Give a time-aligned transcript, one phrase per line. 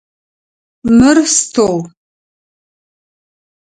[0.97, 1.77] Мыр стол.